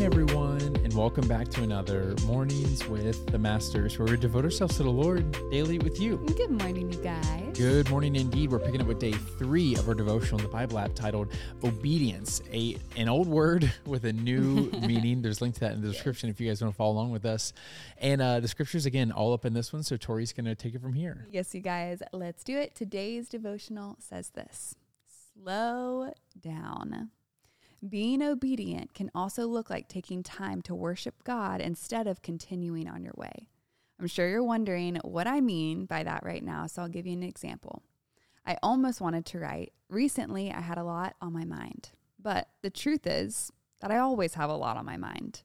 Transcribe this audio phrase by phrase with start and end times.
[0.00, 4.78] morning, everyone, and welcome back to another Mornings with the Masters, where we devote ourselves
[4.78, 6.16] to the Lord daily with you.
[6.38, 7.58] Good morning, you guys.
[7.58, 8.50] Good morning, indeed.
[8.50, 12.40] We're picking up with day three of our devotional in the Bible app titled "Obedience,"
[12.50, 15.20] a an old word with a new meaning.
[15.20, 17.10] There's a link to that in the description if you guys want to follow along
[17.10, 17.52] with us.
[17.98, 20.74] And uh, the scriptures again all up in this one, so Tori's going to take
[20.74, 21.26] it from here.
[21.30, 22.74] Yes, you guys, let's do it.
[22.74, 24.76] Today's devotional says this:
[25.34, 27.10] Slow down.
[27.88, 33.02] Being obedient can also look like taking time to worship God instead of continuing on
[33.02, 33.48] your way.
[33.98, 37.14] I'm sure you're wondering what I mean by that right now, so I'll give you
[37.14, 37.82] an example.
[38.46, 41.90] I almost wanted to write, Recently, I had a lot on my mind.
[42.18, 43.50] But the truth is
[43.80, 45.42] that I always have a lot on my mind.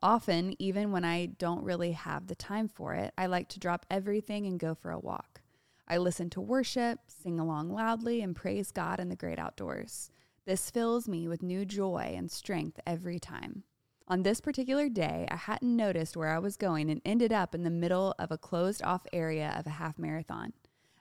[0.00, 3.86] Often, even when I don't really have the time for it, I like to drop
[3.90, 5.40] everything and go for a walk.
[5.88, 10.10] I listen to worship, sing along loudly, and praise God in the great outdoors.
[10.46, 13.64] This fills me with new joy and strength every time.
[14.06, 17.62] On this particular day, I hadn't noticed where I was going and ended up in
[17.62, 20.52] the middle of a closed off area of a half marathon.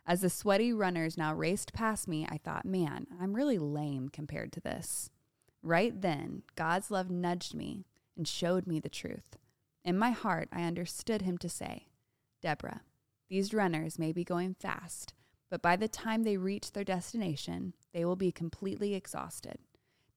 [0.05, 4.53] As the sweaty runners now raced past me, I thought, man, I'm really lame compared
[4.53, 5.09] to this.
[5.61, 9.37] Right then, God's love nudged me and showed me the truth.
[9.83, 11.87] In my heart, I understood him to say,
[12.41, 12.81] Deborah,
[13.29, 15.13] these runners may be going fast,
[15.49, 19.59] but by the time they reach their destination, they will be completely exhausted.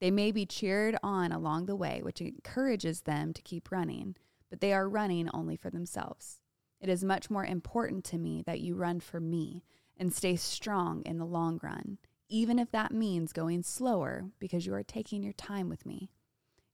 [0.01, 4.17] They may be cheered on along the way, which encourages them to keep running,
[4.51, 6.41] but they are running only for themselves.
[6.81, 9.65] It is much more important to me that you run for me
[9.97, 14.75] and stay strong in the long run, even if that means going slower because you
[14.75, 16.11] are taking your time with me.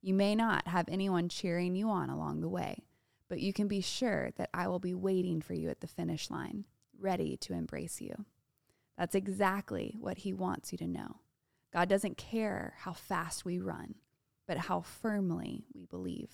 [0.01, 2.85] You may not have anyone cheering you on along the way,
[3.29, 6.29] but you can be sure that I will be waiting for you at the finish
[6.29, 6.65] line,
[6.99, 8.25] ready to embrace you.
[9.03, 11.17] That's exactly what he wants you to know.
[11.73, 13.97] God doesn't care how fast we run,
[14.47, 16.31] but how firmly we believe.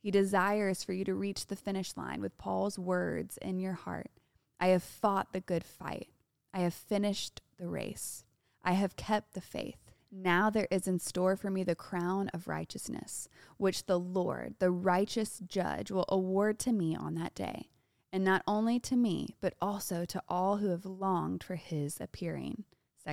[0.00, 4.10] He desires for you to reach the finish line with Paul's words in your heart
[4.58, 6.08] I have fought the good fight.
[6.52, 8.24] I have finished the race.
[8.64, 9.92] I have kept the faith.
[10.10, 14.72] Now there is in store for me the crown of righteousness, which the Lord, the
[14.72, 17.68] righteous judge, will award to me on that day
[18.14, 22.62] and not only to me, but also to all who have longed for his appearing.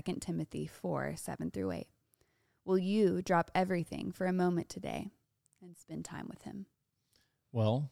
[0.05, 1.87] 2 Timothy 4 7 through 8.
[2.65, 5.09] Will you drop everything for a moment today
[5.59, 6.67] and spend time with him?
[7.51, 7.89] Well,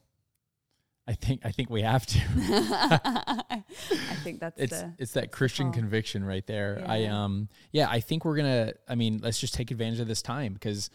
[1.08, 2.20] I think I think we have to.
[2.38, 3.64] I
[4.24, 6.86] think that's it's the, it's that Christian conviction right there.
[6.88, 8.74] I um yeah, I think we're gonna.
[8.88, 10.92] I mean, let's just take advantage of this time because.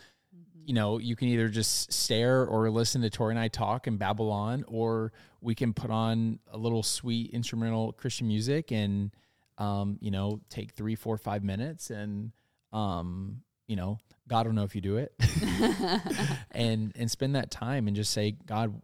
[0.67, 3.99] You know you can either just stare or listen to Tori and I talk and
[3.99, 9.11] babble on, or we can put on a little sweet instrumental Christian music and
[9.59, 12.33] um you know take three, four, five minutes and
[12.73, 15.13] um you know God will know if you do it
[16.51, 18.81] and and spend that time and just say God.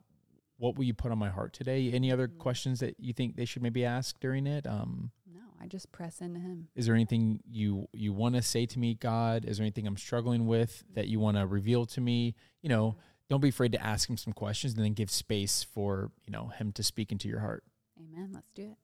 [0.59, 1.91] What will you put on my heart today?
[1.91, 2.39] Any other Mm-hmm.
[2.39, 4.67] questions that you think they should maybe ask during it?
[4.67, 5.11] Um,
[5.61, 6.69] I just press into him.
[6.75, 9.97] is there anything you you want to say to me god is there anything i'm
[9.97, 12.97] struggling with that you want to reveal to me you know
[13.29, 16.47] don't be afraid to ask him some questions and then give space for you know
[16.49, 17.63] him to speak into your heart
[17.99, 18.31] Amen.
[18.33, 18.77] Let's do it.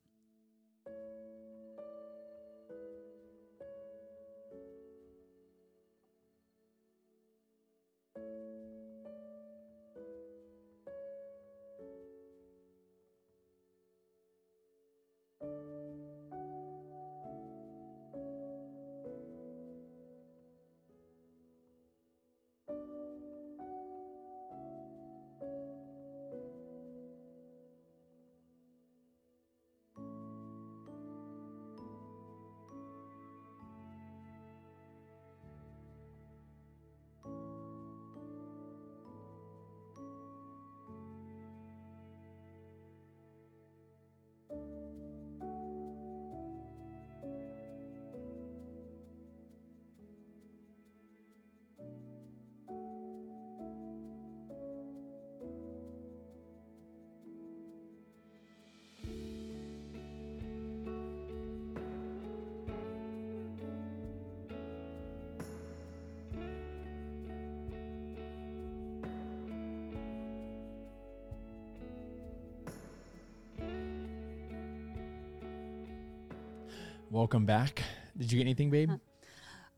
[77.16, 77.82] Welcome back
[78.18, 78.90] did you get anything babe.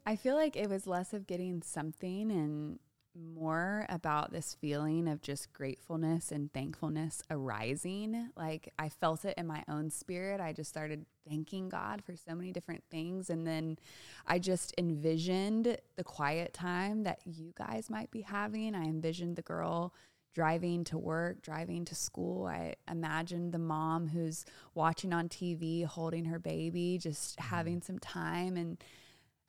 [0.04, 2.80] I feel like it was less of getting something and
[3.14, 8.30] more about this feeling of just gratefulness and thankfulness arising.
[8.36, 10.40] Like I felt it in my own spirit.
[10.40, 13.30] I just started thanking God for so many different things.
[13.30, 13.78] And then
[14.26, 18.74] I just envisioned the quiet time that you guys might be having.
[18.74, 19.94] I envisioned the girl
[20.34, 22.46] driving to work, driving to school.
[22.46, 24.44] I imagined the mom who's
[24.74, 27.54] watching on TV, holding her baby, just mm-hmm.
[27.54, 28.78] having some time and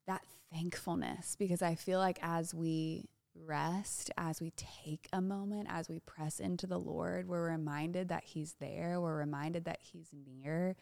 [0.07, 0.21] that
[0.51, 5.99] thankfulness because I feel like as we rest, as we take a moment, as we
[5.99, 8.99] press into the Lord, we're reminded that He's there.
[8.99, 10.75] We're reminded that He's near.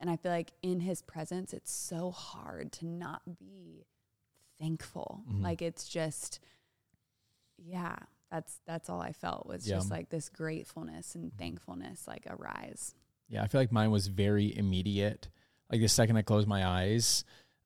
[0.00, 3.86] And I feel like in His presence, it's so hard to not be
[4.58, 5.22] thankful.
[5.28, 5.42] Mm-hmm.
[5.42, 6.40] Like it's just,
[7.56, 7.96] yeah,
[8.30, 9.76] that's that's all I felt was yeah.
[9.76, 12.94] just like this gratefulness and thankfulness like arise.
[13.28, 15.28] Yeah, I feel like mine was very immediate.
[15.70, 17.24] Like the second I closed my eyes,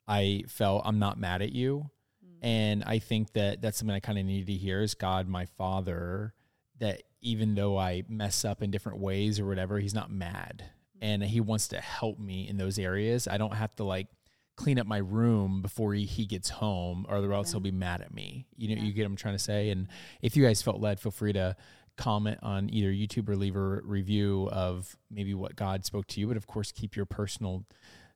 [0.09, 1.91] I felt I'm not mad at you.
[2.25, 2.39] Mm.
[2.43, 5.47] And I think that that's something I kind of need to hear is God, my
[5.47, 6.35] father,
[6.81, 10.65] that even though I mess up in different ways or whatever, he's not mad.
[11.01, 11.07] Mm.
[11.07, 13.29] And he wants to help me in those areas.
[13.29, 14.09] I don't have to like
[14.57, 17.53] clean up my room before he, he gets home or else yeah.
[17.53, 18.47] he'll be mad at me.
[18.57, 18.89] You know, yeah.
[18.89, 19.71] you get what I'm trying to say.
[19.71, 19.89] And
[20.21, 21.57] if you guys felt led, feel free to
[21.97, 26.27] comment on either YouTube or leave a review of maybe what God spoke to you.
[26.27, 27.65] But of course, keep your personal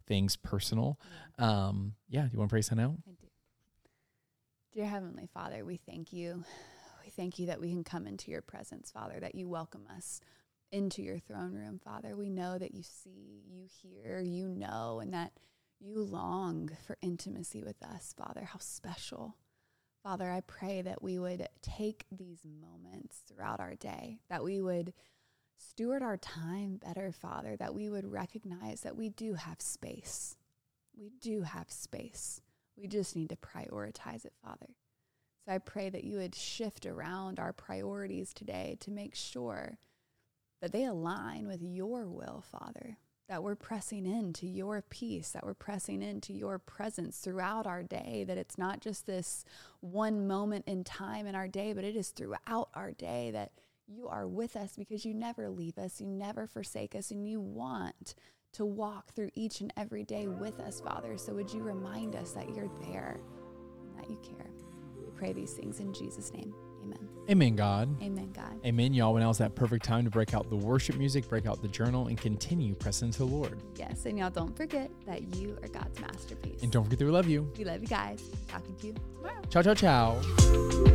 [0.07, 0.99] things personal.
[1.39, 1.67] Yeah.
[1.67, 2.23] Um, yeah.
[2.23, 2.95] Do you want to pray sign out?
[3.07, 3.27] I do.
[4.73, 6.45] Dear Heavenly Father, we thank you.
[7.05, 10.21] We thank you that we can come into your presence, Father, that you welcome us
[10.71, 12.15] into your throne room, Father.
[12.15, 15.33] We know that you see, you hear, you know, and that
[15.81, 18.45] you long for intimacy with us, Father.
[18.45, 19.37] How special.
[20.03, 24.93] Father, I pray that we would take these moments throughout our day, that we would
[25.59, 30.37] steward our time better, Father, that we would recognize that we do have space.
[30.97, 32.41] We do have space.
[32.77, 34.69] We just need to prioritize it, Father.
[35.45, 39.79] So I pray that you would shift around our priorities today to make sure
[40.61, 42.97] that they align with your will, Father,
[43.29, 48.25] that we're pressing into your peace, that we're pressing into your presence throughout our day,
[48.27, 49.45] that it's not just this
[49.81, 53.51] one moment in time in our day, but it is throughout our day that
[53.89, 57.41] you are with us because you never leave us, you never forsake us, and you
[57.41, 58.15] want
[58.53, 61.19] to walk through each and every day with us, Father.
[61.19, 63.21] So would you remind us that you're there
[63.97, 64.51] that you care?
[64.97, 66.55] We pray these things in Jesus' name.
[66.87, 67.09] Amen.
[67.29, 68.03] Amen, God.
[68.03, 68.61] Amen, God.
[68.65, 69.13] Amen, y'all.
[69.13, 72.07] When now's that perfect time to break out the worship music, break out the journal,
[72.07, 73.61] and continue pressing to the Lord.
[73.77, 76.63] Yes, and y'all don't forget that you are God's masterpiece.
[76.63, 77.51] And don't forget that we love you.
[77.59, 78.23] We love you guys.
[78.47, 79.43] Talking to you tomorrow.
[79.51, 80.86] Ciao, ciao, ciao.